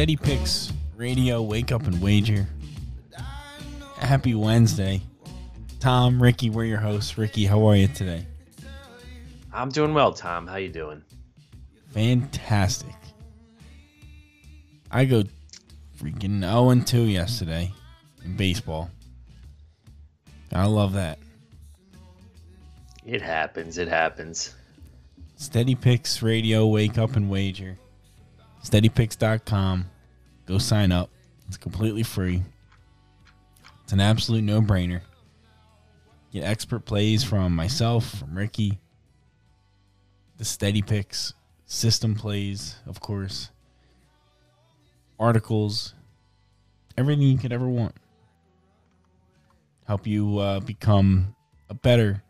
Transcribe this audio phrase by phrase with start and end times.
[0.00, 2.48] Steady Picks Radio, Wake Up and Wager.
[3.98, 5.02] Happy Wednesday.
[5.78, 7.18] Tom, Ricky, we're your hosts.
[7.18, 8.24] Ricky, how are you today?
[9.52, 10.46] I'm doing well, Tom.
[10.46, 11.02] How you doing?
[11.90, 12.94] Fantastic.
[14.90, 15.24] I go
[15.98, 17.70] freaking 0 and 2 yesterday
[18.24, 18.90] in baseball.
[20.50, 21.18] I love that.
[23.04, 23.76] It happens.
[23.76, 24.54] It happens.
[25.36, 27.76] Steady Picks Radio, Wake Up and Wager
[28.64, 29.86] steadypicks.com.
[30.50, 31.10] Go sign up.
[31.46, 32.42] It's completely free.
[33.84, 35.00] It's an absolute no brainer.
[36.32, 38.80] Get expert plays from myself, from Ricky,
[40.38, 41.34] the Steady Picks,
[41.66, 43.50] system plays, of course,
[45.20, 45.94] articles,
[46.98, 47.94] everything you could ever want.
[49.86, 51.36] Help you uh, become
[51.68, 52.24] a better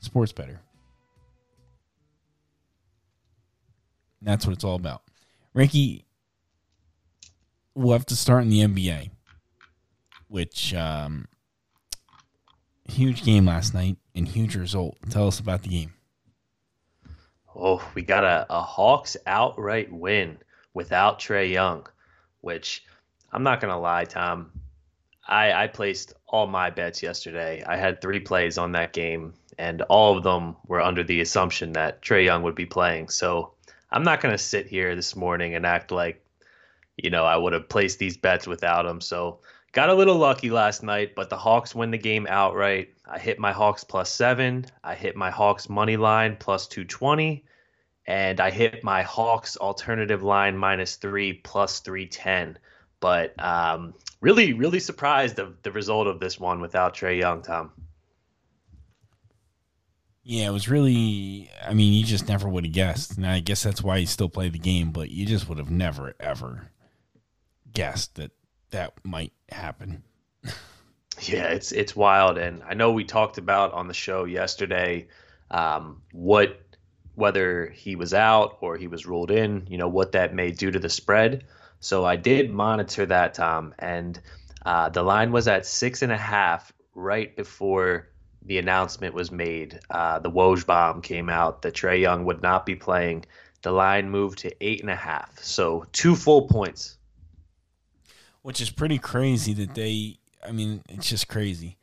[0.00, 0.60] sports bettor.
[4.20, 5.00] that's what it's all about.
[5.54, 6.03] Ricky,
[7.74, 9.10] we'll have to start in the NBA,
[10.28, 11.26] which um,
[12.88, 14.96] huge game last night and huge result.
[15.10, 15.92] Tell us about the game.
[17.56, 20.38] Oh, we got a, a Hawks outright win
[20.72, 21.86] without Trae Young,
[22.40, 22.84] which
[23.32, 24.50] I'm not gonna lie, Tom.
[25.26, 27.62] I, I placed all my bets yesterday.
[27.66, 31.72] I had three plays on that game, and all of them were under the assumption
[31.72, 33.08] that Trae Young would be playing.
[33.08, 33.52] So
[33.90, 36.23] I'm not going to sit here this morning and act like,
[36.96, 39.00] you know, I would have placed these bets without him.
[39.00, 39.40] So
[39.72, 42.94] got a little lucky last night, but the Hawks win the game outright.
[43.06, 44.66] I hit my Hawks plus seven.
[44.82, 47.44] I hit my Hawks money line plus 220.
[48.06, 52.58] And I hit my Hawks alternative line minus three plus 310.
[53.00, 57.72] But um, really, really surprised of the result of this one without Trae Young, Tom.
[60.22, 61.50] Yeah, it was really.
[61.62, 64.30] I mean, you just never would have guessed, and I guess that's why you still
[64.30, 64.90] play the game.
[64.90, 66.70] But you just would have never ever
[67.74, 68.30] guessed that
[68.70, 70.02] that might happen.
[71.22, 75.08] yeah, it's it's wild, and I know we talked about on the show yesterday
[75.50, 76.60] um, what
[77.14, 79.66] whether he was out or he was ruled in.
[79.68, 81.44] You know what that may do to the spread.
[81.80, 84.18] So I did monitor that, Tom, and
[84.64, 88.08] uh, the line was at six and a half right before
[88.44, 92.66] the announcement was made, uh, the Woj bomb came out that Trae Young would not
[92.66, 93.24] be playing.
[93.62, 96.98] The line moved to eight and a half, so two full points.
[98.44, 100.18] Which is pretty crazy that they.
[100.46, 101.78] I mean, it's just crazy.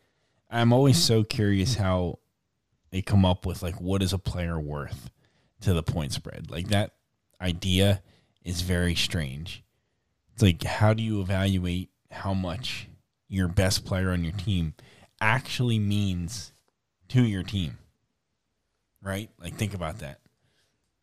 [0.48, 2.20] I'm always so curious how
[2.92, 5.10] they come up with like what is a player worth
[5.62, 6.52] to the point spread.
[6.52, 6.92] Like that
[7.42, 8.04] idea
[8.44, 9.64] is very strange.
[10.34, 12.90] It's like how do you evaluate how much
[13.28, 14.76] your best player on your team
[15.20, 16.54] actually means
[17.08, 17.80] to your team.
[19.02, 19.32] Right?
[19.40, 20.20] Like think about that.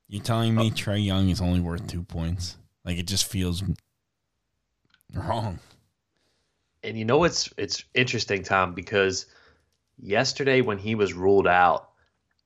[0.06, 0.74] You're telling me oh.
[0.74, 2.56] Trae Young is only worth two points?
[2.84, 3.64] Like it just feels
[5.14, 5.58] wrong.
[6.82, 9.26] And you know it's it's interesting, Tom, because
[9.98, 11.90] yesterday when he was ruled out,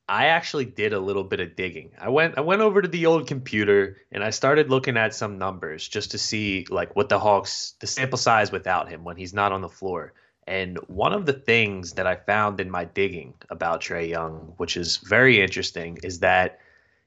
[0.09, 1.93] I actually did a little bit of digging.
[1.99, 5.39] I went I went over to the old computer and I started looking at some
[5.39, 9.35] numbers just to see like what the Hawks the sample size without him when he's
[9.35, 10.13] not on the floor.
[10.47, 14.77] And one of the things that I found in my digging about Trae Young, which
[14.77, 16.59] is very interesting, is that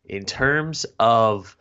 [0.06, 1.57] in terms of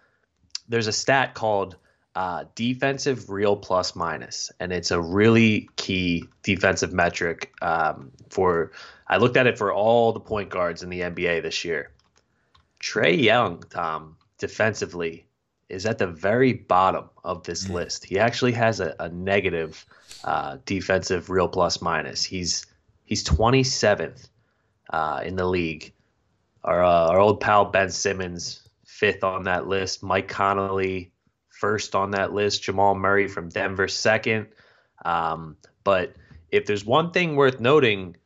[0.68, 1.76] there's a stat called
[2.14, 8.72] uh, defensive real plus minus, and it's a really key defensive metric um, for.
[9.06, 11.90] I looked at it for all the point guards in the NBA this year.
[12.80, 15.26] Trae Young, Tom, defensively
[15.68, 17.74] is at the very bottom of this mm.
[17.74, 18.04] list.
[18.04, 19.84] He actually has a, a negative
[20.22, 22.22] uh, defensive real plus minus.
[22.22, 22.66] He's
[23.04, 24.28] he's 27th
[24.90, 25.92] uh, in the league.
[26.62, 30.02] Our uh, our old pal Ben Simmons fifth on that list.
[30.02, 31.10] Mike Conley
[31.60, 32.62] first on that list.
[32.62, 34.48] Jamal Murray from Denver second.
[35.04, 36.14] Um, but
[36.50, 38.16] if there's one thing worth noting,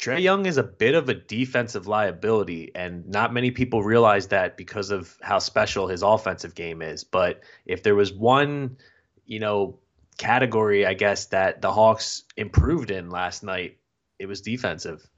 [0.00, 4.56] Trae Young is a bit of a defensive liability, and not many people realize that
[4.56, 7.04] because of how special his offensive game is.
[7.04, 8.76] But if there was one,
[9.24, 9.78] you know,
[10.18, 13.78] category, I guess, that the Hawks improved in last night,
[14.18, 15.08] it was defensive.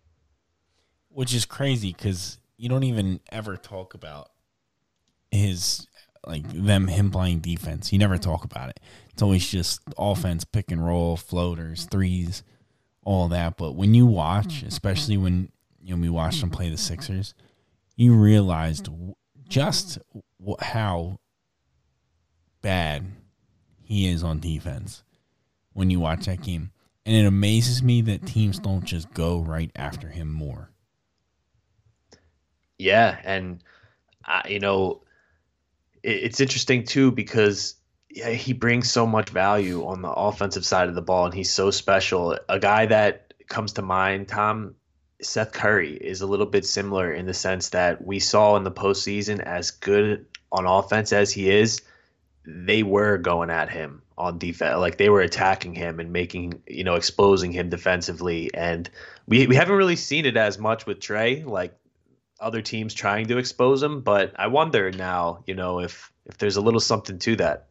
[1.09, 4.31] Which is crazy because you don't even ever talk about
[5.31, 5.87] his
[6.27, 7.93] like them him playing defense.
[7.93, 8.81] You never talk about it.
[9.11, 12.43] It's always just offense, pick and roll, floaters, threes,
[13.05, 13.57] all that.
[13.57, 15.51] But when you watch, especially when
[15.81, 17.35] you know we watched them play the Sixers,
[17.95, 18.89] you realized
[19.49, 19.99] just
[20.61, 21.19] how
[22.61, 23.05] bad
[23.81, 25.05] he is on defense
[25.73, 26.73] when you watch that game.
[27.05, 30.71] And it amazes me that teams don't just go right after him more.
[32.79, 33.63] Yeah, and
[34.27, 35.06] uh, you know, it,
[36.07, 37.75] it's interesting too because
[38.09, 41.53] yeah, he brings so much value on the offensive side of the ball, and he's
[41.53, 42.39] so special.
[42.49, 44.75] A guy that comes to mind, Tom,
[45.21, 48.71] Seth Curry is a little bit similar in the sense that we saw in the
[48.71, 51.83] postseason, as good on offense as he is,
[52.47, 54.79] they were going at him on defense.
[54.79, 58.51] Like they were attacking him and making, you know, exposing him defensively.
[58.55, 58.89] And
[59.27, 61.45] we, we haven't really seen it as much with Trae.
[61.45, 61.77] Like
[62.41, 66.57] other teams trying to expose him, but I wonder now, you know, if if there's
[66.57, 67.67] a little something to that.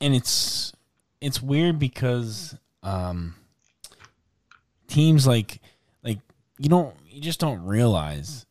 [0.00, 0.72] And it's
[1.20, 3.34] it's weird because um
[4.88, 5.60] teams like
[6.02, 6.18] like
[6.58, 8.46] you don't you just don't realize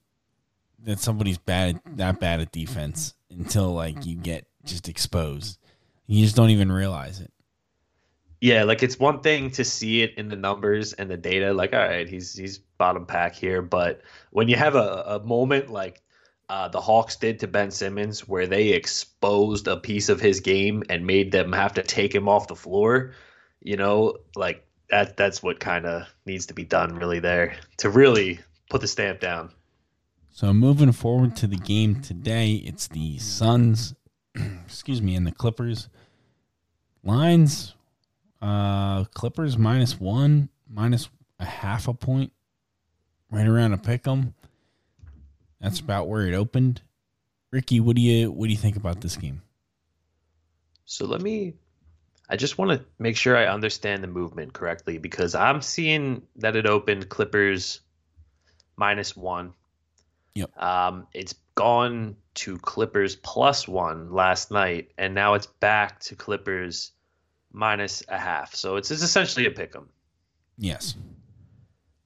[0.84, 5.60] that somebody's bad that bad at defense until like you get just exposed.
[6.08, 7.32] You just don't even realize it.
[8.46, 11.74] Yeah, like it's one thing to see it in the numbers and the data, like
[11.74, 16.04] all right, he's he's bottom pack here, but when you have a, a moment like
[16.48, 20.84] uh, the Hawks did to Ben Simmons, where they exposed a piece of his game
[20.92, 23.14] and made them have to take him off the floor,
[23.62, 27.90] you know, like that that's what kind of needs to be done really there to
[27.90, 28.40] really
[28.70, 29.50] put the stamp down.
[30.30, 33.96] So moving forward to the game today, it's the Suns,
[34.36, 35.90] excuse me, and the Clippers.
[37.04, 37.74] Lines
[38.42, 41.10] uh, Clippers minus one, minus
[41.40, 42.32] a half a point,
[43.32, 44.34] right around a pick 'em.
[45.60, 46.82] That's about where it opened.
[47.52, 49.42] Ricky, what do you what do you think about this game?
[50.86, 51.54] So let me.
[52.28, 56.56] I just want to make sure I understand the movement correctly because I'm seeing that
[56.56, 57.82] it opened Clippers
[58.78, 59.54] minus one.
[60.34, 60.62] Yep.
[60.62, 66.92] Um, it's gone to Clippers plus one last night, and now it's back to Clippers
[67.56, 68.54] minus a half.
[68.54, 69.90] So it's, it's essentially a pick 'em.
[70.58, 70.96] Yes.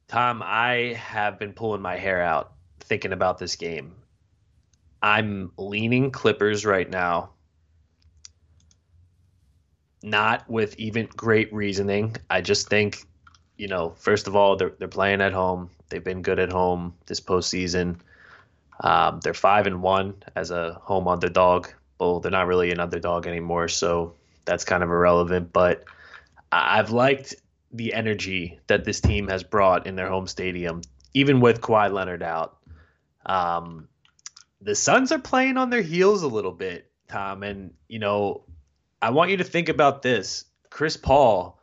[0.08, 3.96] Tom, I have been pulling my hair out thinking about this game.
[5.02, 7.32] I'm leaning Clippers right now.
[10.02, 12.16] Not with even great reasoning.
[12.30, 13.04] I just think,
[13.58, 15.70] you know, first of all, they're they're playing at home.
[15.90, 17.98] They've been good at home this postseason.
[18.82, 21.68] Um, they're five and one as a home underdog.
[22.00, 24.16] Well, they're not really an underdog anymore, so
[24.46, 25.54] that's kind of irrelevant.
[25.54, 25.86] But
[26.52, 27.36] I've liked
[27.72, 30.82] the energy that this team has brought in their home stadium,
[31.14, 32.58] even with Kawhi Leonard out.
[33.26, 33.88] Um,
[34.62, 38.44] the Suns are playing on their heels a little bit, Tom, and you know,
[39.02, 41.60] I want you to think about this: Chris Paul,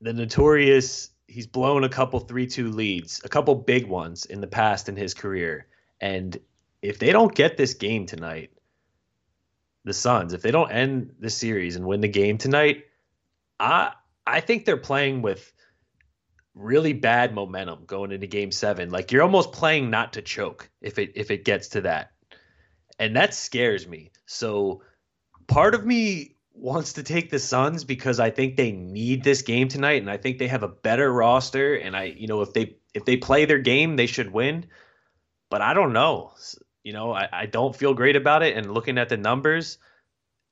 [0.00, 4.88] the notorious, he's blown a couple three-two leads, a couple big ones in the past
[4.88, 5.66] in his career,
[6.00, 6.38] and
[6.82, 8.50] if they don't get this game tonight,
[9.84, 12.84] the Suns, if they don't end the series and win the game tonight,
[13.58, 13.92] I
[14.26, 15.52] I think they're playing with
[16.54, 18.90] really bad momentum going into game 7.
[18.90, 22.12] Like you're almost playing not to choke if it if it gets to that.
[22.98, 24.10] And that scares me.
[24.26, 24.82] So
[25.46, 29.68] part of me wants to take the Suns because I think they need this game
[29.68, 32.76] tonight and I think they have a better roster and I you know if they
[32.92, 34.66] if they play their game they should win.
[35.48, 36.32] But I don't know.
[36.82, 38.56] You know, I, I don't feel great about it.
[38.56, 39.78] And looking at the numbers,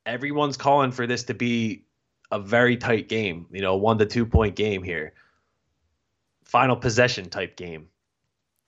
[0.05, 1.85] everyone's calling for this to be
[2.31, 5.15] a very tight game, you know, one to two point game here.
[6.45, 7.89] Final possession type game.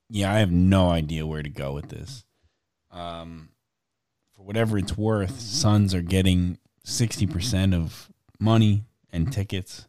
[0.08, 2.24] Yeah, I have no idea where to go with this.
[2.90, 3.50] Um,
[4.34, 9.86] for whatever it's worth, Suns are getting 60% of money and tickets.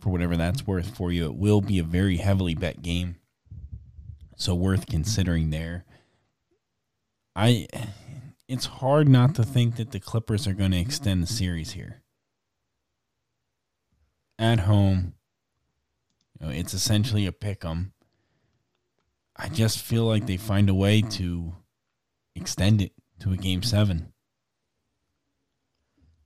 [0.00, 3.16] For whatever that's worth for you, it will be a very heavily bet game.
[4.36, 5.84] So worth considering there.
[7.36, 7.66] I
[8.48, 12.02] it's hard not to think that the Clippers are going to extend the series here.
[14.38, 15.14] At home,
[16.38, 17.92] you know, it's essentially a pick 'em.
[19.36, 21.54] I just feel like they find a way to
[22.36, 24.12] extend it to a game seven.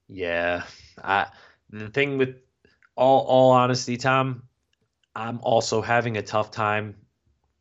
[0.07, 0.63] Yeah,
[1.03, 1.27] I
[1.69, 2.37] the thing with
[2.95, 4.43] all all honesty, Tom,
[5.15, 6.95] I'm also having a tough time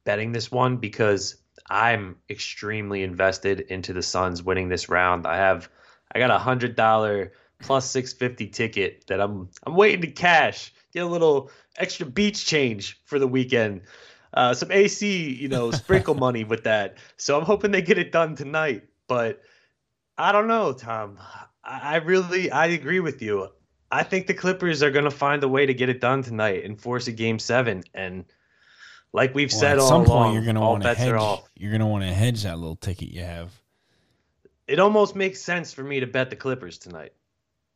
[0.05, 1.37] betting this one because
[1.71, 5.27] I'm extremely invested into the Suns winning this round.
[5.27, 5.69] I have
[6.13, 10.73] I got a hundred dollar plus six fifty ticket that I'm I'm waiting to cash.
[10.93, 13.83] Get a little extra beach change for the weekend.
[14.33, 16.97] Uh, some AC, you know, sprinkle money with that.
[17.17, 18.85] So I'm hoping they get it done tonight.
[19.07, 19.43] But
[20.17, 21.19] I don't know, Tom.
[21.65, 23.49] I, I really I agree with you.
[23.91, 26.65] I think the Clippers are going to find a way to get it done tonight
[26.65, 27.85] and force a game seven.
[27.95, 28.27] And
[29.13, 31.41] like we've Well, said at all some along, point, you're going to want to hedge.
[31.57, 33.53] You're going to want to hedge that little ticket you have.
[34.67, 37.13] It almost makes sense for me to bet the Clippers tonight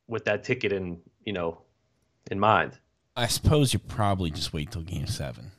[0.08, 1.58] with that ticket in you know
[2.30, 2.78] in mind.
[3.16, 5.50] I suppose you probably just wait till game seven.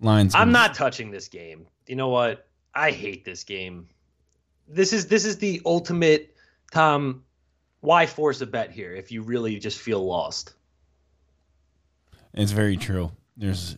[0.00, 0.34] Lines.
[0.34, 1.66] I'm gonna- not touching this game.
[1.86, 2.46] You know what?
[2.74, 3.88] I hate this game.
[4.68, 6.34] This is this is the ultimate
[6.72, 7.22] Tom.
[7.80, 10.54] Why force a bet here if you really just feel lost?
[12.34, 13.12] It's very true.
[13.36, 13.76] There's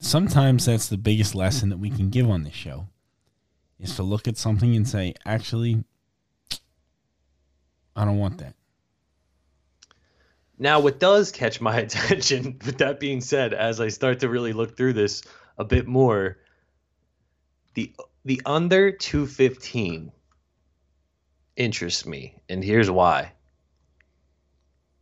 [0.00, 2.88] sometimes that's the biggest lesson that we can give on this show
[3.78, 5.84] is to look at something and say, actually,
[7.94, 8.54] I don't want that.
[10.58, 14.52] Now, what does catch my attention, with that being said, as I start to really
[14.52, 15.22] look through this
[15.56, 16.38] a bit more,
[17.74, 20.12] the the under 215
[21.56, 23.32] interests me, and here's why.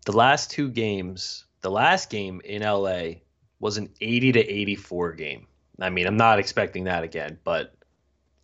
[0.07, 3.14] The last two games, the last game in LA
[3.61, 5.47] was an 80 to 84 game.
[5.81, 7.75] I mean, I'm not expecting that again, but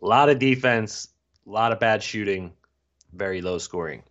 [0.02, 1.08] a lot of defense,
[1.46, 2.52] a lot of bad shooting,
[3.12, 4.02] very low scoring.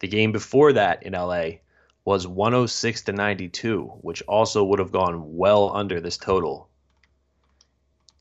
[0.00, 1.58] The game before that in LA
[2.04, 6.68] was 106 to 92, which also would have gone well under this total.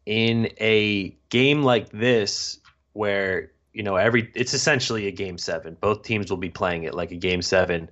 [0.05, 2.59] In a game like this,
[2.93, 6.93] where you know every it's essentially a game seven, both teams will be playing it
[6.93, 7.89] like a game seven.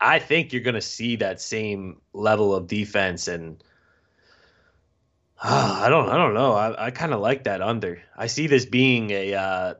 [0.00, 3.62] I think you're going to see that same level of defense, and
[5.44, 6.52] I don't, I don't know.
[6.52, 8.00] I, I kind of like that under.
[8.16, 9.74] I see this being a uh,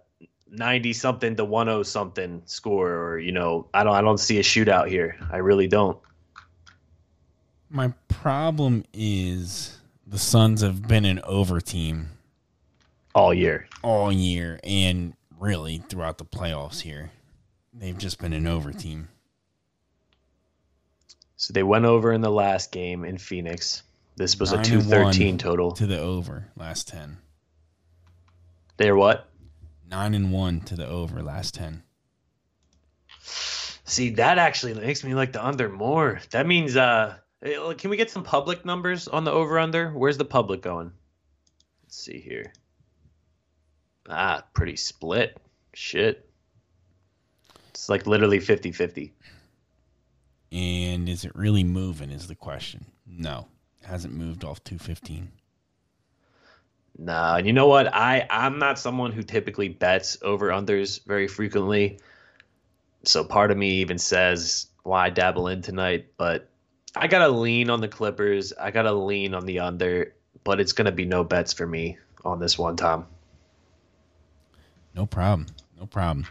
[0.52, 4.42] 90 something to 10 something score or you know I don't I don't see a
[4.42, 5.16] shootout here.
[5.30, 5.98] I really don't.
[7.70, 12.10] My problem is the Suns have been an over team
[13.14, 13.66] all year.
[13.82, 17.10] all year and really throughout the playoffs here.
[17.72, 19.08] They've just been an over team.
[21.36, 23.82] So they went over in the last game in Phoenix.
[24.16, 25.72] This was a 213 total.
[25.72, 27.18] to the over last 10.
[28.76, 29.28] They're what?
[29.88, 31.82] 9 and 1 to the over last 10.
[33.84, 36.20] See, that actually makes me like the under more.
[36.30, 39.90] That means uh eh, can we get some public numbers on the over under?
[39.90, 40.92] Where's the public going?
[41.82, 42.52] Let's see here.
[44.08, 45.38] Ah, pretty split.
[45.74, 46.28] Shit.
[47.70, 49.12] It's like literally 50-50.
[50.50, 52.84] And is it really moving is the question.
[53.06, 53.48] No.
[53.84, 55.30] Hasn't moved off 215.
[56.98, 57.92] No, and you know what?
[57.92, 61.98] I I'm not someone who typically bets over unders very frequently.
[63.04, 66.48] So part of me even says why dabble in tonight, but
[66.94, 68.52] I gotta lean on the Clippers.
[68.52, 72.38] I gotta lean on the under, but it's gonna be no bets for me on
[72.38, 73.06] this one, Tom.
[74.94, 75.46] No problem.
[75.78, 76.26] No problem.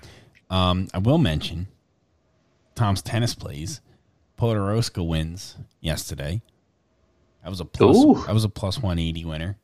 [0.50, 1.68] Um, I will mention
[2.76, 3.82] Tom's tennis plays.
[4.38, 6.42] Podoroska wins yesterday.
[7.44, 7.98] That was a plus.
[7.98, 8.24] Ooh.
[8.26, 9.58] That was a plus one eighty winner.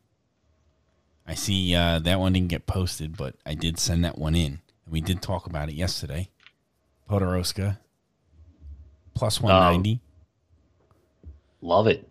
[1.25, 4.59] I see uh, that one didn't get posted, but I did send that one in,
[4.85, 6.29] and we did talk about it yesterday.
[7.09, 7.77] Podoroska
[9.13, 10.01] plus one ninety.
[11.61, 12.07] Love it.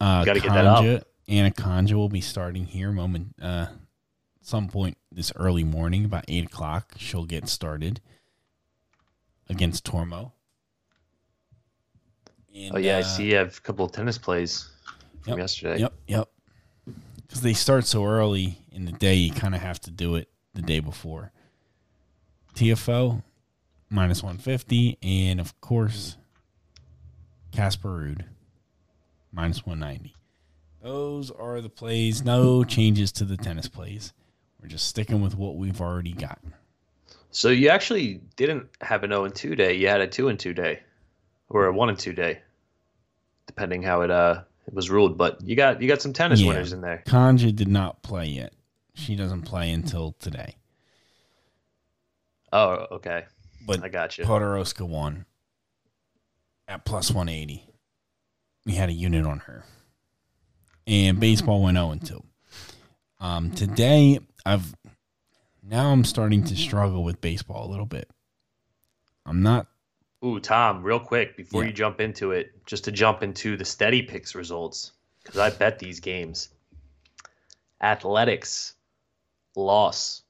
[0.00, 1.06] Uh, Gotta get that up.
[1.28, 3.66] Conja will be starting here moment uh,
[4.42, 6.94] some point this early morning, about eight o'clock.
[6.98, 8.00] She'll get started
[9.48, 10.32] against Tormo.
[12.54, 14.70] And, Oh yeah, I uh, see you have a couple of tennis plays
[15.24, 15.80] from Yep, yesterday.
[15.80, 16.28] Yep, yep.
[17.16, 20.28] Because they start so early in the day, you kind of have to do it
[20.54, 21.32] the day before.
[22.54, 23.22] TFO
[23.90, 26.16] minus one fifty, and of course,
[27.50, 28.24] Casper Ruud
[29.32, 30.14] minus one ninety.
[30.82, 32.22] Those are the plays.
[32.24, 34.12] No changes to the tennis plays.
[34.60, 36.38] We're just sticking with what we've already got.
[37.30, 39.74] So you actually didn't have an 0 and 2 day.
[39.74, 40.80] You had a 2 and 2 day,
[41.48, 42.40] or a 1 and 2 day,
[43.46, 45.16] depending how it uh it was ruled.
[45.18, 46.48] But you got you got some tennis Yeah.
[46.48, 47.02] winners in there.
[47.06, 48.52] Kanja did not play yet.
[48.94, 50.56] She doesn't play until today.
[52.52, 53.24] Oh, okay.
[53.66, 54.24] But I got you.
[54.24, 55.24] Podoroska won
[56.68, 57.64] at plus 180.
[58.66, 59.64] We had a unit on her.
[60.86, 62.22] And baseball went 0 2.
[63.20, 64.74] Um, today, I've
[65.62, 68.08] now I'm starting to struggle with baseball a little bit.
[69.26, 69.66] I'm not
[70.24, 71.68] Ooh, Tom, real quick before Yeah.
[71.68, 75.78] you jump into it, just to jump into the steady picks results because I bet
[75.78, 76.48] these games.
[77.80, 78.74] Athletics,
[79.54, 80.22] loss.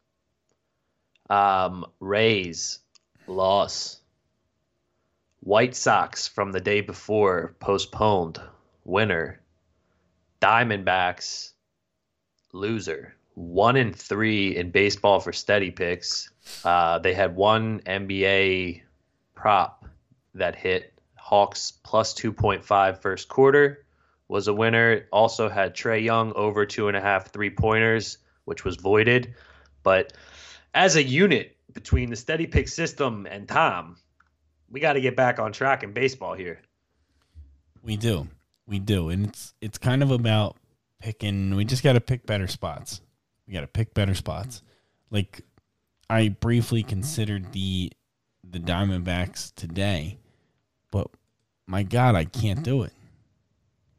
[1.31, 2.81] Um, Rays,
[3.27, 4.01] loss.
[5.41, 8.41] White Sox from the day before postponed,
[8.85, 9.41] winner.
[10.41, 11.53] Diamondbacks,
[12.53, 13.15] loser.
[13.35, 16.31] One and three in baseball for steady picks.
[16.65, 18.83] Uh, they had one NBA
[19.45, 19.85] prop
[20.33, 20.99] that hit.
[21.17, 23.85] Hawks plus 2.5 first quarter
[24.27, 25.07] was a winner.
[25.13, 29.35] Also had Trae Young over two and a half three pointers, which was voided.
[29.83, 30.15] But
[30.73, 33.99] as a unit between the steady pick system and Tom,
[34.71, 36.63] we got to get back on track in baseball here.
[37.83, 38.29] We do.
[38.67, 39.11] We do.
[39.11, 40.57] And it's it's kind of about
[41.01, 43.03] picking we just got to pick better spots.
[43.47, 44.63] We got to pick better spots.
[45.11, 45.43] Like
[46.09, 47.93] I briefly considered the
[48.55, 50.19] the Diamondbacks today,
[50.91, 51.09] but
[51.67, 52.93] my god, I can't do it.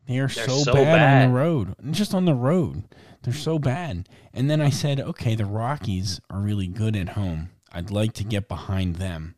[0.08, 1.76] They are so, so bad, on the road.
[1.92, 2.84] Just on the road.
[3.24, 4.08] They're so bad.
[4.34, 7.50] And then I said, okay, the Rockies are really good at home.
[7.72, 9.36] I'd like to get behind them.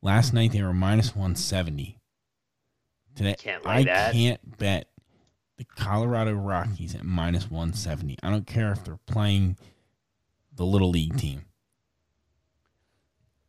[0.00, 1.98] Last night they were minus 170.
[3.16, 4.12] Today Can't I that.
[4.12, 4.88] can't bet
[5.58, 8.16] the Colorado Rockies at minus 170.
[8.22, 9.58] I don't care if they're playing
[10.54, 11.44] the little league team.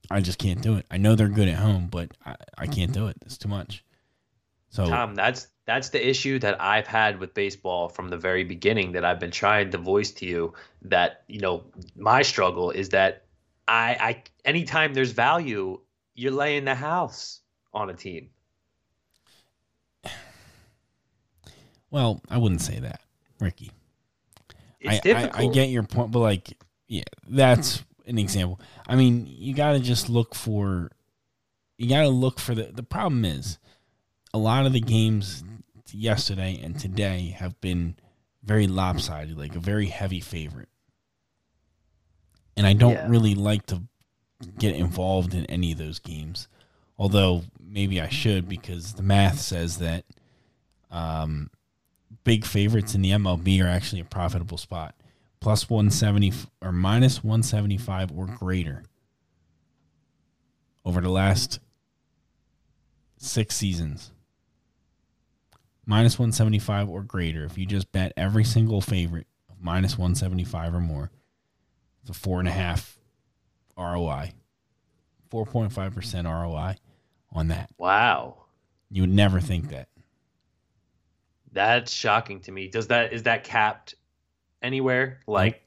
[0.09, 0.85] I just can't do it.
[0.89, 3.17] I know they're good at home, but I, I can't do it.
[3.25, 3.83] It's too much.
[4.69, 8.93] So Tom, that's that's the issue that I've had with baseball from the very beginning
[8.93, 13.23] that I've been trying to voice to you that, you know, my struggle is that
[13.67, 15.79] I I anytime there's value,
[16.15, 17.41] you're laying the house
[17.73, 18.29] on a team.
[21.91, 23.01] well, I wouldn't say that,
[23.39, 23.71] Ricky.
[24.79, 25.35] It's I, difficult.
[25.39, 28.59] I, I get your point, but like, yeah, that's an example.
[28.87, 30.91] I mean, you got to just look for,
[31.77, 32.63] you got to look for the.
[32.73, 33.57] The problem is,
[34.33, 35.43] a lot of the games
[35.91, 37.95] yesterday and today have been
[38.43, 40.69] very lopsided, like a very heavy favorite.
[42.55, 43.07] And I don't Yeah.
[43.09, 43.83] really like to
[44.57, 46.47] get involved in any of those games,
[46.97, 50.05] although maybe I should because the math says that
[50.89, 51.49] um,
[52.23, 54.95] big favorites in the MLB are actually a profitable spot.
[55.39, 58.83] Plus 170 or minus 175 or greater
[60.83, 61.59] over the last
[63.17, 64.11] six seasons.
[65.85, 67.45] Minus 175 or greater.
[67.45, 71.11] If you just bet every single favorite of minus 175 or more,
[72.01, 72.97] it's a four and a half
[73.77, 74.31] ROI,
[75.29, 76.75] 4.5% ROI
[77.31, 77.69] on that.
[77.77, 78.43] wow.
[78.89, 79.89] You would never think that.
[81.51, 82.69] That's shocking to me.
[82.69, 83.95] Does that is that capped
[84.61, 85.19] anywhere?
[85.27, 85.63] Like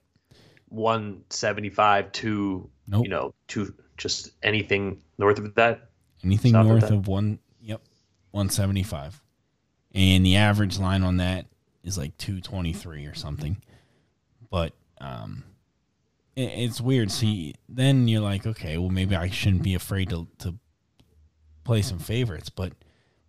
[0.68, 3.05] 175 to Nope.
[3.05, 5.90] you know, to just anything north of that?
[6.24, 6.92] Anything South of north that?
[6.92, 7.81] of one, yep,
[8.33, 9.20] one seventy five,
[9.94, 11.46] and the average line on that
[11.85, 13.62] is like two twenty three or something.
[14.50, 15.44] But um,
[16.35, 17.11] it, it's weird.
[17.11, 20.57] See, then you're like, okay, well maybe I shouldn't be afraid to to
[21.64, 22.72] play some favorites, but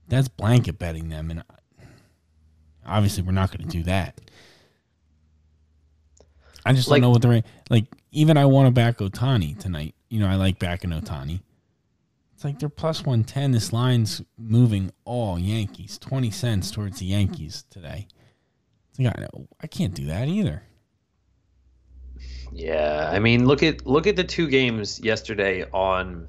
[0.07, 1.43] that's blanket betting them, and
[2.85, 4.19] obviously we're not going to do that.
[6.65, 7.85] I just Like- don't know what the right like.
[8.11, 9.95] Even I want to back Ohtani tonight.
[10.09, 11.41] You know, I like backing Ohtani.
[12.35, 13.51] It's like they're plus one ten.
[13.51, 15.97] This line's moving all Yankees.
[15.97, 18.07] Twenty cents towards the Yankees today.
[18.89, 19.27] It's like, I,
[19.61, 20.63] I can't do that either.
[22.53, 26.27] Yeah, I mean, look at look at the two games yesterday on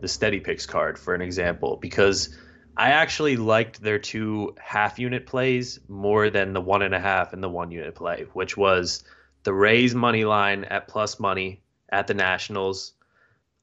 [0.00, 2.34] the steady picks card for an example because
[2.76, 7.34] I actually liked their two half unit plays more than the one and a half
[7.34, 9.04] and the one unit play, which was
[9.42, 12.92] the Rays money line at plus money at the Nationals.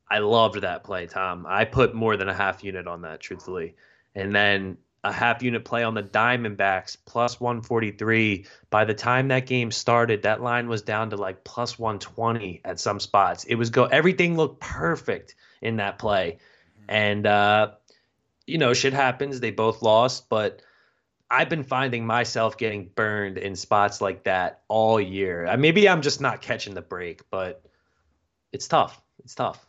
[0.09, 1.45] I loved that play, Tom.
[1.47, 3.75] I put more than a half unit on that, truthfully.
[4.15, 8.45] And then a half unit play on the Diamondbacks plus 143.
[8.69, 12.79] By the time that game started, that line was down to like plus 120 at
[12.79, 13.43] some spots.
[13.45, 16.37] It was go everything looked perfect in that play.
[16.87, 17.71] And uh
[18.45, 19.41] you know, shit happens.
[19.41, 20.61] They both lost, but
[21.29, 25.45] I've been finding myself getting burned in spots like that all year.
[25.45, 27.63] Uh, Maybe I'm just not catching the break, but
[28.53, 29.01] it's tough.
[29.23, 29.65] It's tough.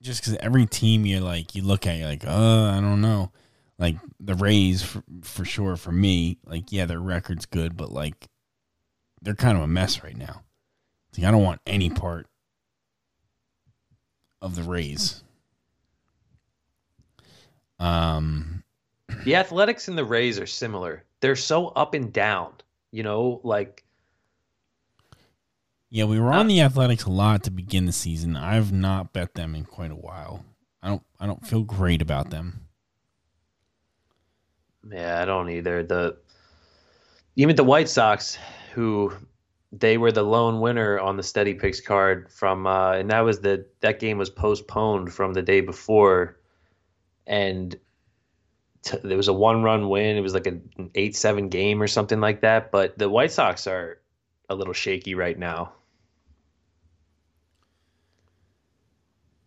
[0.00, 3.32] Just because every team you like, you look at, you're like, oh, I don't know.
[3.78, 5.76] Like the Rays, for, for sure.
[5.76, 8.28] For me, like, yeah, their record's good, but like,
[9.22, 10.42] they're kind of a mess right now.
[11.16, 12.26] Like, I don't want any part
[14.40, 15.22] of the Rays.
[17.78, 18.62] Um,
[19.24, 21.04] The Athletics and the Rays are similar.
[21.20, 22.52] They're so up and down,
[22.90, 23.84] you know, like
[25.92, 28.36] yeah, we were on the Athletics a lot to begin the season.
[28.36, 30.44] I've not bet them in quite a while.
[30.82, 32.68] I don't I don't feel great about them.
[34.88, 35.82] Yeah, I don't either.
[35.82, 36.16] The
[37.34, 38.38] even the White Sox,
[38.72, 39.12] who
[39.72, 43.40] they were the lone winner on the steady picks card from, uh, and that was
[43.40, 46.38] the that game was postponed from the day before,
[47.26, 47.76] and
[48.82, 50.16] t- there was a one run win.
[50.16, 52.70] It was like an eight seven game or something like that.
[52.70, 53.98] But the White Sox are
[54.48, 55.72] a little shaky right now.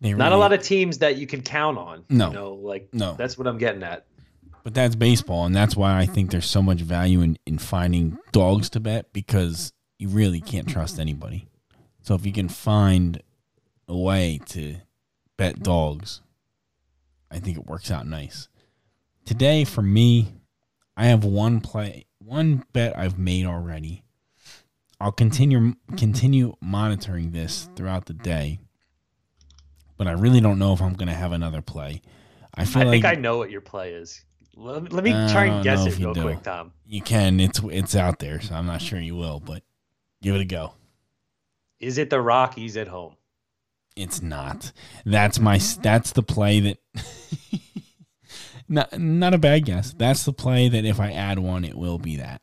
[0.00, 2.04] They Not a lot of teams that you can count on.
[2.10, 2.28] No.
[2.28, 3.14] you know, like No.
[3.14, 4.04] that's what I'm getting at.
[4.62, 8.18] But that's baseball, and that's why I think there's so much value in, in finding
[8.32, 11.46] dogs to bet because you really can't trust anybody.
[12.02, 13.22] So if you can find
[13.88, 14.76] a way to
[15.36, 16.22] bet dogs,
[17.30, 18.48] I think it works out nice.
[19.24, 20.34] Today, for me,
[20.96, 24.02] I have one play, one bet I've made already.
[25.00, 28.60] I'll continue continue monitoring this throughout the day,
[29.96, 32.02] but I really don't know if I'm going to have another play.
[32.54, 34.24] I feel I like think I know what your play is.
[34.56, 36.22] Let, let me try and guess it real do.
[36.22, 36.72] quick, Tom.
[36.86, 37.40] You can.
[37.40, 39.62] It's it's out there, so I'm not sure you will, but
[40.22, 40.74] give it a go.
[41.80, 43.16] Is it the Rockies at home?
[43.96, 44.70] It's not.
[45.04, 45.58] That's my.
[45.82, 46.78] That's the play that.
[48.68, 49.92] not not a bad guess.
[49.92, 52.40] That's the play that if I add one, it will be that.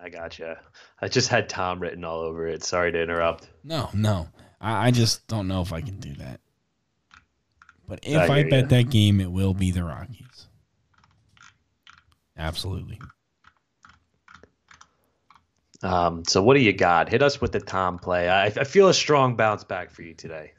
[0.00, 0.60] I gotcha.
[1.00, 2.62] I just had Tom written all over it.
[2.62, 3.48] Sorry to interrupt.
[3.62, 4.28] No, no.
[4.60, 6.40] I, I just don't know if I can do that.
[7.88, 8.78] But if I I, bet ya.
[8.78, 10.48] that game, it will be the Rockies.
[12.36, 12.98] Absolutely.
[15.82, 17.10] Um, so what do you got?
[17.10, 18.28] Hit us with the Tom play.
[18.28, 20.52] I, I feel a strong bounce back for you today.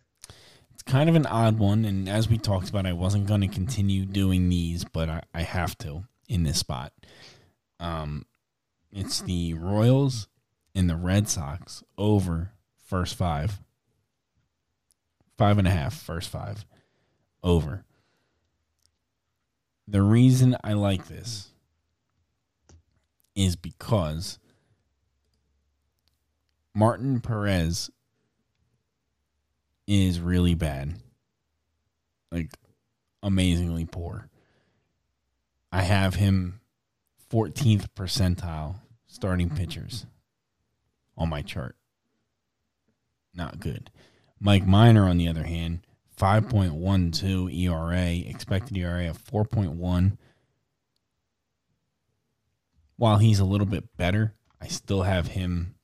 [0.85, 4.05] Kind of an odd one, and as we talked about, I wasn't going to continue
[4.05, 6.93] doing these, but I, I have to in this spot.
[7.79, 8.25] Um,
[8.91, 10.27] it's the Royals
[10.75, 13.59] and the Red Sox over first five,
[15.37, 16.65] five and a half, first five
[17.43, 17.83] over.
[19.87, 21.51] The reason I like this
[23.35, 24.39] is because
[26.73, 27.89] Martin Perez
[29.87, 30.95] is really bad.
[32.31, 32.51] Like
[33.21, 34.29] amazingly poor.
[35.71, 36.61] I have him
[37.31, 38.75] 14th percentile
[39.07, 40.05] starting pitchers
[41.17, 41.75] on my chart.
[43.33, 43.89] Not good.
[44.39, 45.81] Mike Minor, on the other hand,
[46.19, 50.17] 5.12 ERA, expected ERA of 4.1.
[52.97, 55.75] While he's a little bit better, I still have him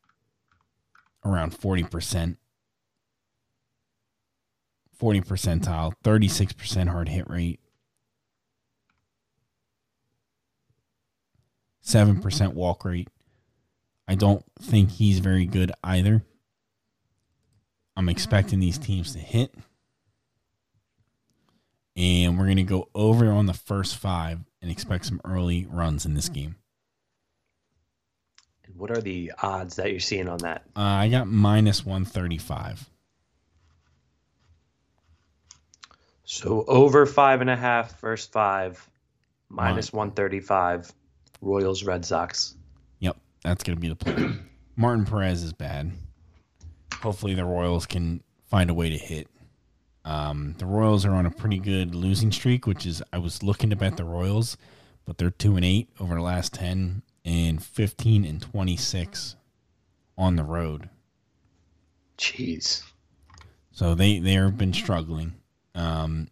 [1.25, 2.37] around 40%.
[5.01, 7.59] 40 percentile, 36% hard hit rate,
[11.83, 13.07] 7% walk rate.
[14.07, 16.23] I don't think he's very good either.
[17.97, 19.55] I'm expecting these teams to hit.
[21.95, 26.05] And we're going to go over on the first five and expect some early runs
[26.05, 26.57] in this game.
[28.65, 30.61] And what are the odds that you're seeing on that?
[30.75, 32.90] Uh, I got minus 135.
[36.31, 38.89] So over five and a half, first five,
[39.49, 40.89] minus 135,
[41.41, 42.55] Royals, Red Sox.
[42.99, 44.39] Yep, that's going to be the play.
[44.77, 45.91] Martin Perez is bad.
[47.01, 49.27] Hopefully, the Royals can find a way to hit.
[50.05, 53.69] Um, the Royals are on a pretty good losing streak, which is I was looking
[53.69, 54.55] to bet the Royals,
[55.03, 59.35] but they're two and eight over the last ten and fifteen and twenty six
[60.17, 60.89] on the road.
[62.17, 62.83] Jeez.
[63.71, 65.33] So they they have been struggling.
[65.75, 66.27] Um,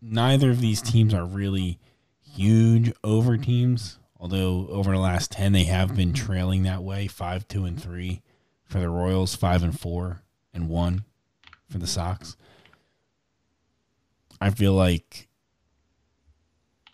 [0.00, 1.78] neither of these teams are really
[2.22, 3.98] huge over teams.
[4.18, 8.20] Although over the last ten, they have been trailing that way five, two, and three
[8.64, 11.04] for the Royals, five and four and one
[11.70, 12.36] for the Sox.
[14.40, 15.28] I feel like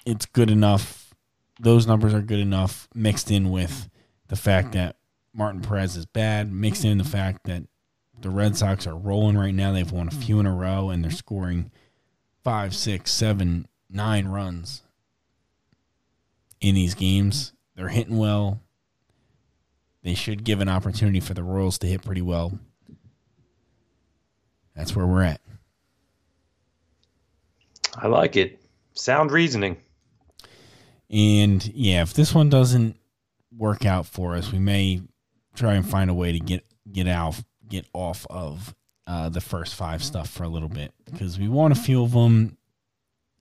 [0.05, 1.15] it's good enough.
[1.61, 3.89] Those numbers are good enough mixed in with
[4.29, 4.97] the fact that
[5.33, 7.65] Martin Perez is bad, mixed in the fact that
[8.20, 9.72] the Red Sox are rolling right now.
[9.72, 11.70] They've won a few in a row and they're scoring
[12.42, 14.83] five, six, seven, nine runs
[16.61, 17.52] in these games.
[17.74, 18.61] They're hitting well.
[20.02, 22.59] They should give an opportunity for the Royals to hit pretty well.
[24.74, 25.40] That's where we're at.
[27.96, 28.62] I like it.
[28.92, 29.79] Sound reasoning.
[31.11, 32.96] And yeah, if this one doesn't
[33.57, 35.02] work out for us, we may
[35.55, 38.74] try and find a way to get get out get off of
[39.07, 42.12] uh, the first five stuff for a little bit because we want a few of
[42.12, 42.57] them.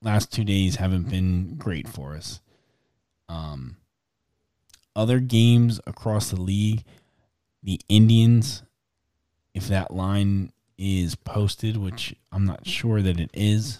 [0.02, 2.40] Last two days haven't been great for us.
[3.28, 3.76] Um,
[4.94, 6.84] other games across the league,
[7.62, 8.62] the Indians,
[9.54, 13.78] if that line is posted, which I'm not sure that it is,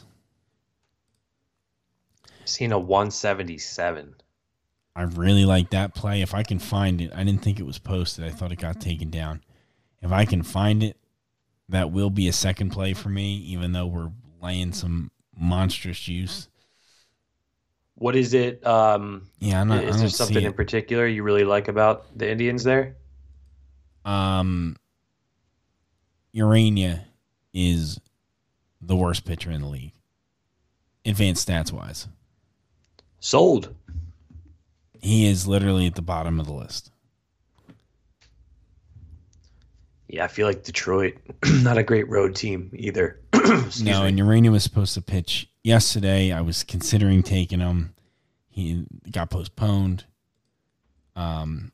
[2.46, 4.14] Seen a 177.
[4.94, 6.22] I really like that play.
[6.22, 8.24] If I can find it, I didn't think it was posted.
[8.24, 9.42] I thought it got taken down.
[10.07, 10.97] If I can find it,
[11.69, 16.49] that will be a second play for me, even though we're laying some monstrous juice.
[17.97, 18.64] What is it?
[18.64, 19.83] Um, Yeah, I'm not.
[19.83, 22.95] is there something in particular you really like about the Indians there?
[24.05, 24.77] Um,
[26.33, 27.01] Urena
[27.53, 27.99] is
[28.81, 29.95] the worst pitcher in the league,
[31.05, 32.07] advanced stats wise.
[33.19, 33.75] Sold.
[35.01, 36.92] He is literally at the bottom of the list.
[40.09, 43.21] Yeah, I feel like Detroit, not a great road team either.
[43.81, 44.09] No, me.
[44.09, 46.33] and Urena was supposed to pitch yesterday.
[46.33, 47.95] I was considering taking him.
[48.49, 50.05] He got postponed.
[51.14, 51.71] Um,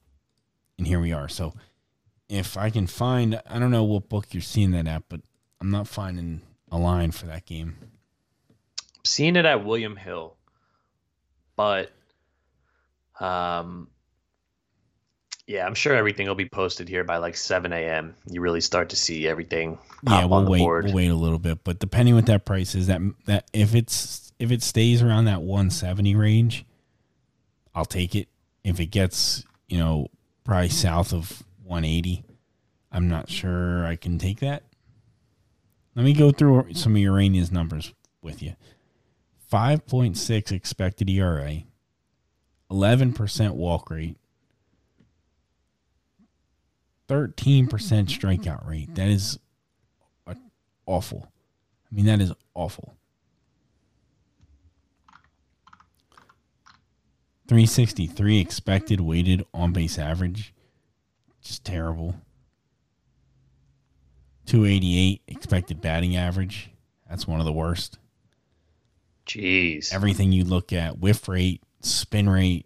[0.77, 1.29] and here we are.
[1.29, 1.55] So,
[2.29, 5.23] if I can find, I don't know what book you're seeing that at, but
[5.61, 7.77] I'm not finding a line for that game.
[9.05, 10.37] Seeing it at William Hill,
[11.57, 11.91] but
[13.21, 13.89] um,
[15.47, 18.15] yeah, I'm sure everything will be posted here by like 7 a.m.
[18.31, 20.59] You really start to see everything yeah, we'll on the wait.
[20.61, 20.85] board.
[20.87, 24.33] We'll wait a little bit, but depending what that price is, that that if it's
[24.39, 26.65] if it stays around that 170 range,
[27.75, 28.29] I'll take it.
[28.65, 30.09] If it gets you know
[30.45, 32.25] probably south of 180,
[32.93, 34.63] I'm not sure I can take that.
[35.95, 38.55] Let me go through some of Urena's numbers with you.
[39.53, 41.65] 5.6 expected ERA,
[42.71, 44.17] 11% walk rate,
[47.13, 48.95] 13% strikeout rate.
[48.95, 49.39] That is
[50.27, 50.35] uh,
[50.87, 51.29] awful.
[51.91, 52.95] I mean, that is awful.
[57.49, 60.55] 363 expected weighted on base average.
[61.43, 62.15] Just terrible.
[64.47, 66.71] 288 expected batting average.
[67.09, 67.99] That's one of the worst.
[69.27, 69.93] Jeez.
[69.93, 72.65] Everything you look at, whiff rate, spin rate,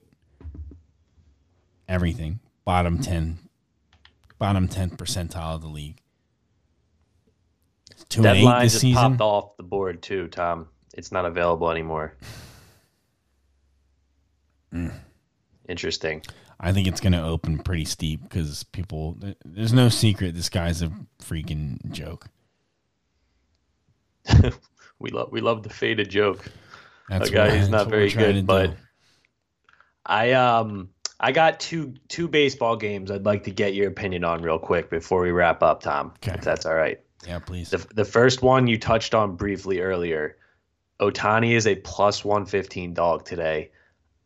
[1.88, 2.38] everything.
[2.64, 3.38] Bottom 10
[4.38, 6.00] bottom 10 percentile of the league.
[8.08, 8.94] Two Deadline just season.
[8.94, 10.68] popped off the board too, Tom.
[10.94, 12.14] It's not available anymore.
[14.72, 14.92] Mm.
[15.68, 16.22] Interesting.
[16.60, 19.18] I think it's going to open pretty steep because people.
[19.44, 20.34] There's no secret.
[20.34, 20.90] This guy's a
[21.22, 22.26] freaking joke.
[24.98, 26.44] We love we love the faded joke.
[27.08, 28.76] That's A guy who's not very good, but do.
[30.04, 34.42] I um I got two two baseball games I'd like to get your opinion on
[34.42, 36.12] real quick before we wrap up, Tom.
[36.16, 36.36] Okay.
[36.36, 37.00] If that's all right.
[37.26, 37.70] yeah, please.
[37.70, 40.36] The the first one you touched on briefly earlier.
[41.00, 43.70] Ohtani is a plus 115 dog today.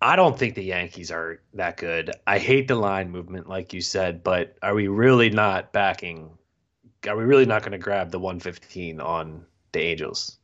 [0.03, 2.11] I don't think the Yankees are that good.
[2.27, 6.31] I hate the line movement, like you said, but are we really not backing?
[7.07, 10.39] Are we really not going to grab the 115 on the Angels?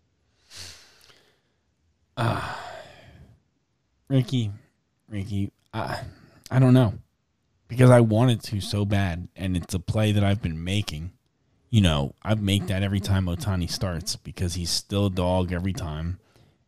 [2.19, 2.63] Ah.
[4.09, 4.53] Ricky,
[5.09, 6.01] Ricky, I,
[6.51, 6.95] I don't know
[7.69, 11.13] because I wanted to so bad, and it's a play that I've been making.
[11.71, 15.73] You know, I make that every time Ohtani starts because he's still a dog every
[15.73, 16.19] time,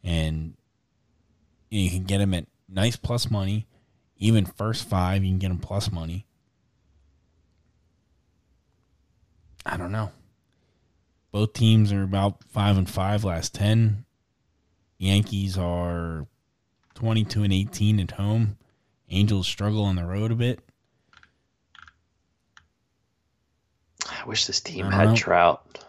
[0.03, 0.55] and
[1.71, 3.67] you, can get him at nice plus money.
[4.17, 6.27] Even first five, you can get him plus money.
[9.65, 10.11] I don't know.
[11.31, 14.05] Both teams are about five and five last ten.
[14.99, 16.27] Yankees are
[16.95, 18.57] 22 and 18 at home.
[19.11, 20.61] Angels struggle on the road a bit.
[24.07, 25.17] I wish this team had know.
[25.17, 25.85] Trout.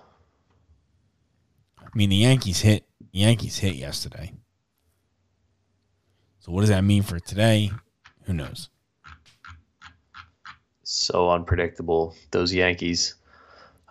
[1.79, 4.33] I mean, the Yankees hit Yankees hit yesterday.
[6.39, 7.71] So what does that mean for today?
[8.23, 8.69] Who knows?
[10.83, 12.15] So unpredictable.
[12.31, 13.15] Those Yankees.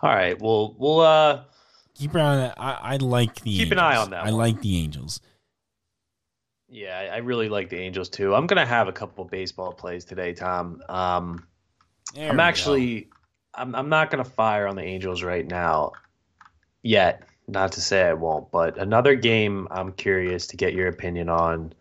[0.01, 0.39] All right.
[0.41, 1.43] Well, we'll uh
[1.95, 2.53] Keep an eye on that.
[2.57, 4.35] I, I like the Keep an eye on that I one.
[4.35, 5.19] like the Angels.
[6.71, 8.35] Yeah, I- really like the Angels too.
[8.35, 10.81] I'm gonna have a couple baseball plays today, Tom.
[10.87, 11.47] Um,
[12.17, 12.43] I'm go.
[12.43, 13.09] actually,
[13.53, 15.93] I'm, I'm not gonna fire on the Angels right now,
[16.83, 17.23] yet.
[17.47, 21.73] Not to say I won't, but another game I'm curious to get your opinion on.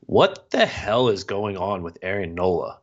[0.00, 2.78] What the hell is going on with Aaron Nola?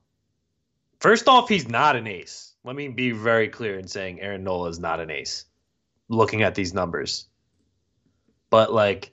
[0.99, 2.53] First off, he's not an ace.
[2.63, 5.45] Let me be very clear in saying Aaron Nola is not an ace.
[6.09, 7.25] Looking at these numbers,
[8.51, 9.11] but like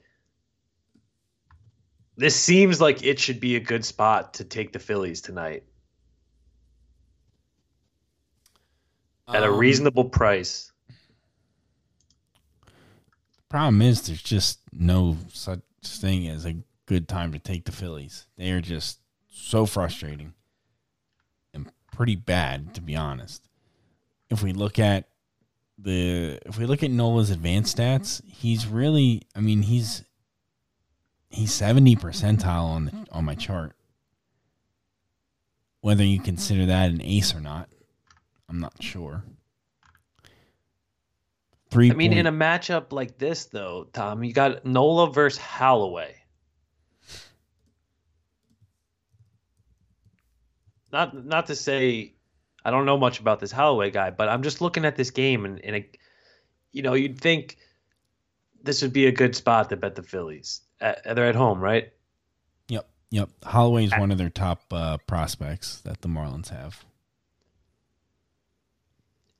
[2.17, 5.63] this seems like it should be a good spot to take the Phillies tonight
[9.27, 10.71] at a Um, reasonable price.
[12.65, 17.71] The problem is, there's just no such thing as a good time to take the
[17.71, 18.27] Phillies.
[18.37, 20.33] They are just so frustrating
[21.53, 23.47] and pretty bad, to be honest.
[24.29, 25.09] If we look at
[25.77, 30.03] the, if we look at Nola's advanced stats, he's really, I mean, he's
[31.31, 33.73] he's 70 percentile on the, on my chart.
[35.81, 37.69] Whether you consider that an ace or not,
[38.47, 39.23] I'm not sure.
[41.71, 41.89] Three.
[41.89, 46.15] I mean, point, in a matchup like this, though, Tom, you got Nola versus Holloway.
[50.91, 52.13] Not not to say
[52.63, 55.45] I don't know much about this Holloway guy, but I'm just looking at this game
[55.45, 55.97] and, and it,
[56.71, 57.57] you know, you'd think
[58.63, 60.61] this would be a good spot to bet the Phillies.
[60.81, 61.93] Uh, they're at home, right?
[62.67, 63.29] Yep, yep.
[63.43, 66.83] Holloway is one of their top uh, prospects that the Marlins have.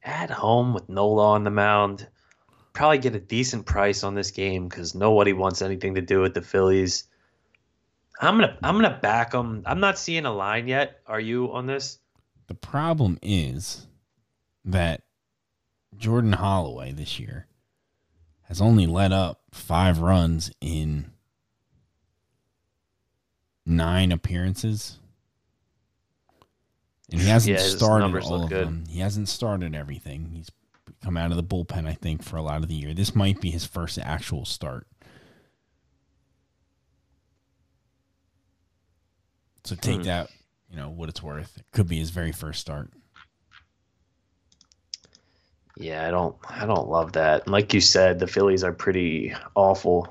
[0.03, 2.07] At home with Nola on the mound,
[2.73, 6.33] probably get a decent price on this game because nobody wants anything to do with
[6.33, 7.05] the Phillies.
[8.19, 9.63] I'm gonna I'm gonna back them.
[9.65, 11.01] I'm not seeing a line yet.
[11.07, 11.97] Are you on this?
[12.47, 13.87] The problem is
[14.65, 15.01] that
[15.97, 17.47] Jordan Holloway this year
[18.43, 21.11] has only let up five runs in
[23.71, 24.99] nine appearances.
[27.11, 28.67] And he hasn't yeah, started all of good.
[28.67, 28.83] them.
[28.87, 30.31] He hasn't started everything.
[30.33, 30.49] He's
[31.03, 32.93] come out of the bullpen, I think, for a lot of the year.
[32.93, 34.87] This might be his first actual start.
[39.63, 40.03] So take hmm.
[40.03, 40.29] that,
[40.69, 41.57] you know, what it's worth.
[41.57, 42.91] It could be his very first start.
[45.77, 47.47] Yeah, I don't I don't love that.
[47.47, 50.07] Like you said, the Phillies are pretty awful.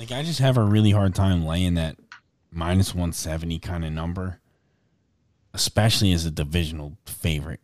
[0.00, 1.98] Like I just have a really hard time laying that
[2.50, 4.40] minus 170 kind of number,
[5.52, 7.60] especially as a divisional favorite.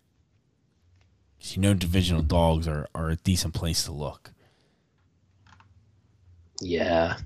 [1.40, 4.32] Cuz you know divisional dogs are are a decent place to look.
[6.60, 7.16] Yeah.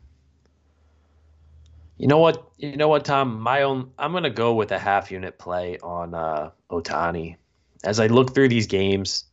[1.96, 2.48] You know what?
[2.58, 3.40] You know what, Tom?
[3.40, 3.90] My own.
[3.98, 7.34] I'm gonna go with a half unit play on uh, Ohtani
[7.82, 9.24] as I look through these games,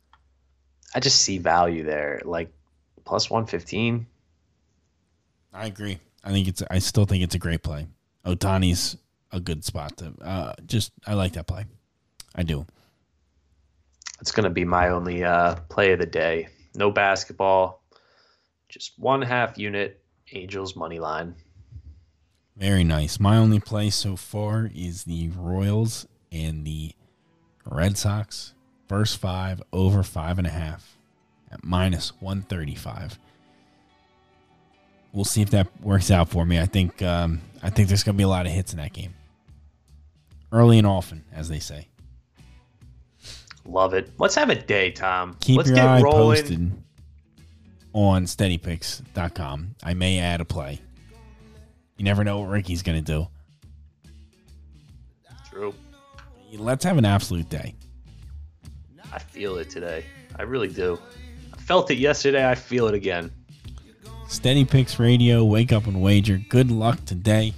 [0.92, 2.50] I just see value there, like
[3.04, 4.08] plus one fifteen.
[5.52, 5.98] I agree.
[6.24, 6.62] I think it's.
[6.70, 7.86] I still think it's a great play.
[8.24, 8.96] Ohtani's
[9.32, 10.12] a good spot to.
[10.22, 11.64] Uh, just I like that play.
[12.34, 12.66] I do.
[14.20, 16.48] It's gonna be my only uh, play of the day.
[16.74, 17.82] No basketball,
[18.68, 21.34] just one half unit Angels money line.
[22.56, 23.20] Very nice.
[23.20, 26.92] My only play so far is the Royals and the
[27.64, 28.54] Red Sox,
[28.88, 30.98] first five over five and a half
[31.50, 33.18] at minus 135.
[35.18, 36.60] We'll see if that works out for me.
[36.60, 38.92] I think um, I think there's going to be a lot of hits in that
[38.92, 39.14] game.
[40.52, 41.88] Early and often, as they say.
[43.64, 44.12] Love it.
[44.20, 45.36] Let's have a day, Tom.
[45.40, 46.36] Keep Let's your eye rolling.
[46.36, 46.72] posted
[47.94, 49.74] on steadypicks.com.
[49.82, 50.80] I may add a play.
[51.96, 53.26] You never know what Ricky's going to do.
[55.50, 55.74] True.
[56.52, 57.74] Let's have an absolute day.
[59.12, 60.04] I feel it today.
[60.36, 60.96] I really do.
[61.52, 62.48] I felt it yesterday.
[62.48, 63.32] I feel it again.
[64.28, 65.44] Steady Picks Radio.
[65.44, 66.38] Wake up and wager.
[66.48, 67.54] Good luck today,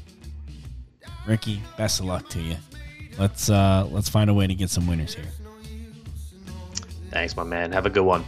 [1.27, 1.61] Ricky.
[1.77, 2.57] Best of luck to you.
[3.19, 5.27] Let's uh let's find a way to get some winners here.
[7.11, 7.73] Thanks, my man.
[7.73, 8.25] Have a good one.